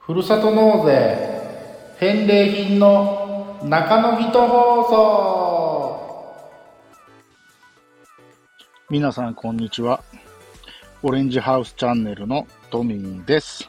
[0.00, 1.28] ふるさと納税
[1.98, 5.98] 返礼品の中の人放送
[8.88, 10.02] 皆さんこんにちは。
[11.02, 13.68] オレンジハウスチャンネルのトミーです。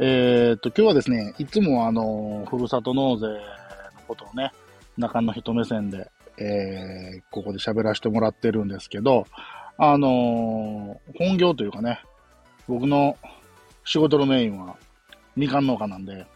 [0.00, 3.38] えー、っと、今日はですね、いつもあの、ふるさと納税の
[4.08, 4.52] ことをね、
[4.98, 9.26] 中の人目線で、えー、ここで喋らせてもらってるんですけど、
[9.78, 12.00] あのー本業というかね、
[12.68, 13.16] 僕の
[13.84, 14.76] 仕事のメインは
[15.34, 16.26] みかん農家なんで、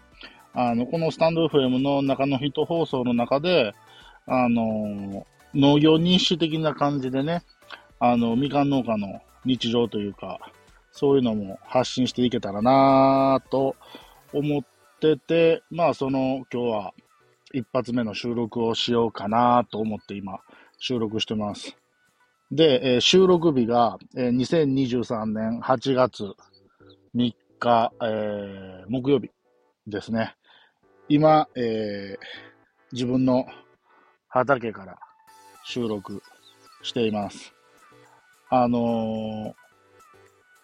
[0.55, 3.75] あの、このスタンド FM の中の人放送の中で、
[4.27, 7.43] あのー農業認識的な感じでね、
[7.99, 10.39] あの、みかん農家の日常というか、
[10.93, 13.75] そういうのも発信していけたらなぁと
[14.33, 14.63] 思っ
[15.01, 16.95] てて、まあその今日は
[17.53, 20.39] 一発目の収録をしようかなと思って今
[20.79, 21.77] 収録してます。
[22.51, 26.35] で、えー収録日が、えー2023年8月
[27.15, 29.31] 3日、えー木曜日
[29.87, 30.35] ですね。
[31.09, 32.19] 今、えー
[32.93, 33.47] 自分の
[34.29, 34.99] 畑から
[35.65, 36.23] 収録
[36.83, 37.53] しています。
[38.49, 39.53] あのー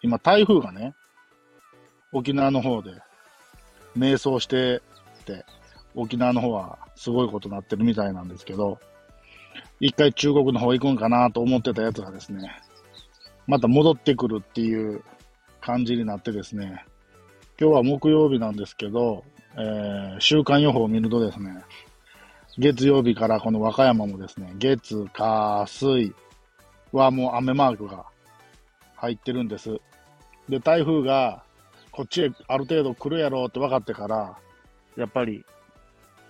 [0.03, 0.93] 今台風がね、
[2.11, 2.91] 沖縄の方で
[3.95, 4.81] 迷走して
[5.25, 5.43] て、
[5.97, 8.79] 沖縄の方はすごいことになってるみたいなんですけど、
[9.79, 12.51] 一回中国の方行くんかなと思ってたやつがですね、
[13.47, 15.03] また戻ってくるっていう
[15.59, 16.85] 感じになってですね、
[17.59, 19.23] 今日は木曜日なんですけど、
[19.55, 21.63] えー週間予報を見るとですね、
[22.59, 26.13] 月曜日からこの和歌山もですね、月、火、水
[26.91, 28.05] はもう雨マークが
[28.95, 29.79] 入ってるんです。
[30.47, 31.43] で、台風が
[31.91, 34.37] こっちへある程度来るやろうって分かってから、
[34.95, 35.43] やっぱり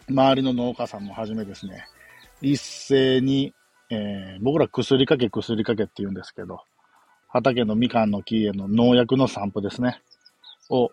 [0.10, 1.86] 周りの農家さんもはじめですね、
[2.42, 3.54] 一斉に、
[3.90, 6.62] えー僕ら薬かけ薬かけって言うんですけど、
[7.28, 10.02] 畑のみかんの木への農薬の散布ですね、
[10.70, 10.92] を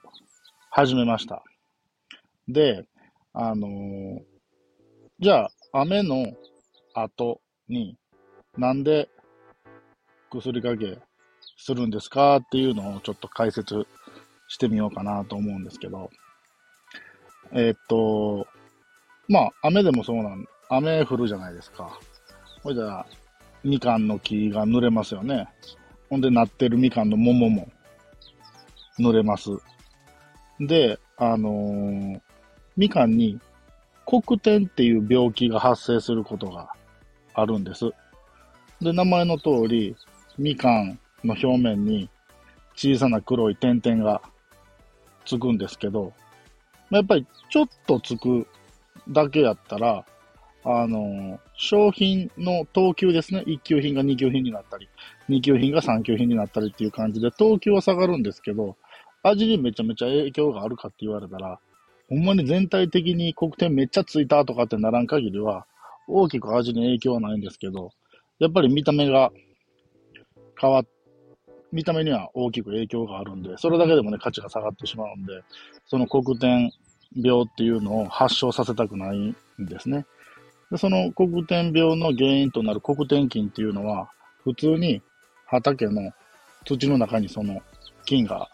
[0.70, 1.42] 始めました。
[2.48, 2.85] で、
[3.33, 4.20] あのー
[5.20, 6.27] じゃあ、雨の
[6.92, 7.97] 後に、
[8.58, 9.08] なんで
[10.30, 10.98] 薬かけ
[11.57, 13.86] するんですかっていうのをちょっと解説
[14.48, 16.11] してみようかなと思うんですけど、
[17.53, 18.48] えーっと、
[19.29, 21.98] まあ、雨でもそうなん、雨降るじゃないですか。
[22.62, 23.07] ほいじゃあ、
[23.62, 25.48] みかんの木が濡れますよね。
[26.11, 27.68] ほんで、なってるみかんの桃も
[28.98, 29.51] 濡れます。
[30.61, 32.20] で、あのー
[32.77, 33.39] みかんに
[34.05, 36.70] 黒点っていう病気が発生することが
[37.33, 37.91] あるんです。
[38.80, 39.96] で、名前の通り、
[40.36, 42.11] みかんの表面に
[42.74, 44.20] 小さな黒い点々が
[45.24, 46.12] つくんですけど、
[46.91, 48.46] やっぱりちょっとつく
[49.09, 50.05] だけやったら、
[50.67, 53.45] あの、商品の等級ですね。
[53.47, 54.89] 1級品が2級品になったり、
[55.29, 58.77] 2級品が3級品になったりっていう感じで、等級は下がるんですけど、
[59.23, 61.61] 味にめちゃめちゃ影響があるかって言われたら、
[62.09, 65.67] ほんまに全体的に黒点めっちゃついたとかってならん限りは、
[66.09, 67.91] 大きく味に影響はないんですけど、
[68.39, 69.33] やっぱり見た目が
[70.61, 70.86] 変わっ、
[71.73, 75.42] 見た目には大きく影響があるんで、それだけでもね、価値が下がってしまうんで、
[75.86, 76.71] その黒点
[77.17, 80.07] 病っていうのを発症させたくないんですね。
[80.70, 84.11] でその黒点病の原因となる黒点菌っていうのは、
[84.42, 85.02] 普通に
[85.47, 86.13] 畑の
[86.64, 87.63] 土の中にその
[88.05, 88.48] 菌が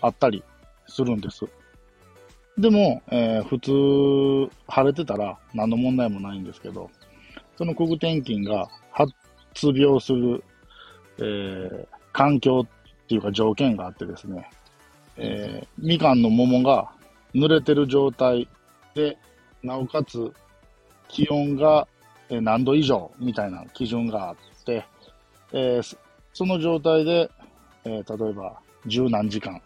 [0.00, 0.42] あったり
[0.86, 1.46] するんです。
[2.58, 6.90] でも、えー普通、晴れてたら何の問題もないんですけど、
[7.56, 9.12] その黒点菌が発
[9.74, 10.44] 病する、
[11.18, 14.50] えー環境っていうか条件があってですね、
[15.16, 16.90] えーみかんの桃が
[17.34, 18.48] 濡れてる状態
[18.94, 19.16] で、
[19.62, 20.32] なおかつ
[21.08, 21.86] 気温が
[22.28, 24.84] 何度以上みたいな基準があって、
[25.52, 25.96] えーそ
[26.34, 27.30] その状態で、
[27.84, 29.60] えー例えば十何時間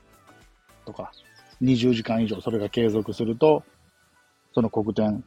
[0.85, 1.13] とか
[1.63, 3.63] 20時間以上それが継続すると、
[4.55, 5.25] その黒点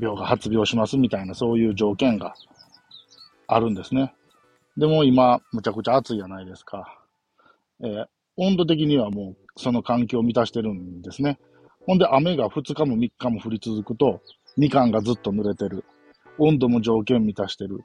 [0.00, 2.34] 病が発病しますみたいなそういう条件が
[3.46, 4.14] あるんですね。
[4.76, 7.04] でも今、むちゃくちゃ暑いじゃないですか。
[7.82, 8.06] えー
[8.38, 11.38] 温度的にはもうその環境を満たしてるんですね。
[11.86, 14.20] ほんで雨が2日も3日も降り続くと、
[14.56, 15.84] みかんがずっと濡れてる。
[16.38, 17.84] 温度も条件満たしてる。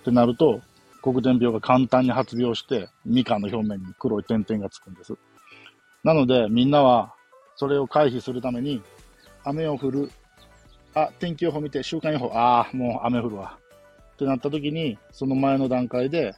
[0.00, 0.60] ってなると、
[1.02, 5.14] 黒点病が簡単に発病して、みかんの表面に黒い点々がつくんです。
[6.02, 7.14] なので、みんなは、
[7.56, 8.82] それを回避するために、
[9.44, 10.10] 雨を降る。
[10.94, 13.58] あ、天気予報見て、週間予報、ああ、もう雨降るわ。
[14.14, 16.34] ってなった時に、その前の段階で、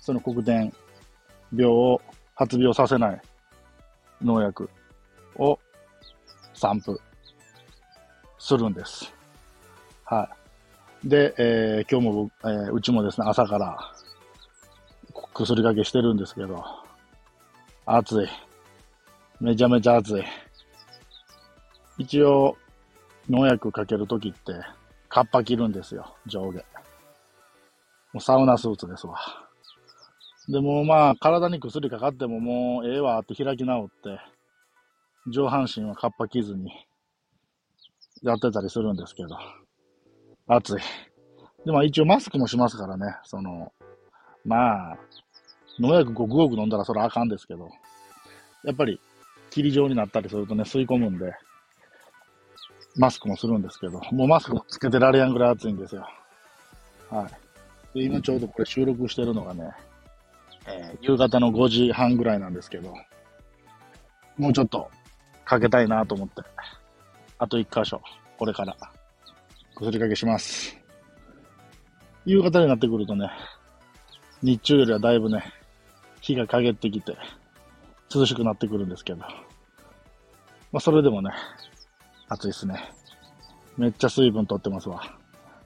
[0.00, 0.72] その黒点
[1.52, 2.00] 病を
[2.34, 3.22] 発病させない
[4.20, 4.68] 農薬
[5.36, 5.58] を
[6.64, 6.98] 散布
[8.38, 9.12] するんです。
[10.06, 10.30] は
[11.04, 11.08] い。
[11.08, 13.92] で、えー、今日も、えー、うちもですね、朝から
[15.34, 16.64] 薬かけしてるんですけど、
[17.84, 18.28] 暑い。
[19.42, 20.24] めちゃめちゃ暑い。
[21.98, 22.56] 一応、
[23.28, 24.54] 農薬かけるときって、
[25.10, 26.64] カッパ着るんですよ、上下。
[28.14, 29.18] もうサウナスーツですわ。
[30.48, 34.18] でもまあ、体に薬かかってももうええわって開き直って、
[35.26, 36.70] 上半身はカッパ着ずに
[38.22, 39.38] やってたりするんですけど、
[40.46, 40.80] 暑い。
[41.64, 43.72] でも一応マスクもしますからね、その、
[44.44, 44.98] まあ、
[45.78, 47.68] 農薬ごくごく飲んだらそれあかんですけど、
[48.64, 49.00] やっぱり
[49.50, 51.32] 霧状になったりするとね、吸い込むんで、
[52.96, 56.06] マスクもするんですけど、もうマスクもつけてられやんぐらい暑いんですよ。
[57.10, 57.28] は
[57.94, 57.98] い。
[57.98, 59.70] で、今ちょうどこれ収録してるのがね、
[60.66, 62.94] えー、夕方の5時半ぐらいなんですけど、
[64.36, 64.90] もうちょっと
[65.44, 66.42] かけたいなと思って、
[67.38, 68.00] あと1箇所、
[68.38, 68.76] これから
[69.76, 70.76] 薬かけします。
[72.24, 73.30] 夕方になってくるとね、
[74.42, 75.44] 日中よりはだいぶね、
[76.20, 77.16] 日が陰ってきて、
[78.14, 79.26] 涼しくなってくるんですけど、ま
[80.74, 81.30] あ、それでもね、
[82.28, 82.92] 暑いっすね。
[83.76, 85.02] めっちゃ水分取ってますわ。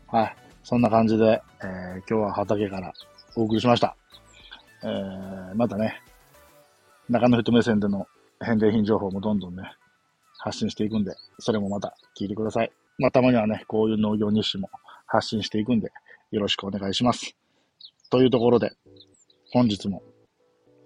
[0.06, 0.36] はい。
[0.64, 2.92] そんな感じで、えー、今日は畑から
[3.36, 3.96] お送りしました。
[4.82, 6.02] えー、またね、
[7.08, 8.06] 中の人目線での
[8.40, 9.62] 返礼品情報もどんどんね、
[10.38, 12.72] 発信していくんで、それもまた聞いてください。
[12.98, 14.70] まあ、たまにはね、こういう農業日誌も
[15.06, 15.90] 発信していくんで、
[16.30, 17.36] よろしくお願いします。
[18.10, 18.72] というところで、
[19.52, 20.02] 本日も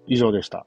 [0.06, 0.66] 以上でした。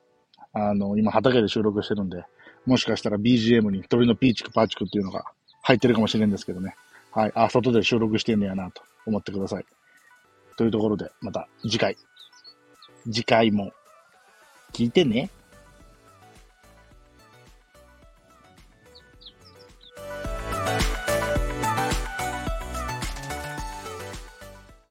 [0.54, 2.24] あの、今畑で収録してるんで、
[2.66, 5.26] もしかしたら BGM に鳥のピーチクパーチクっていうのが
[5.62, 6.76] 入ってるかもしれんですけどね。
[7.12, 7.32] はい。
[7.36, 9.66] あ、外で収録してんねやなと思ってください。
[10.58, 11.96] というところで、また次回。
[13.06, 13.72] 次回も
[14.74, 15.30] 聞いてね。